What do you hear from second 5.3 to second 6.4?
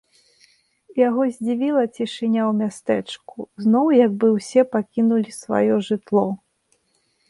сваё жытло.